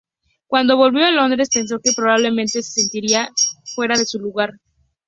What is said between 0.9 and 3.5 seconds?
a Londres pensó que probablemente se sentiría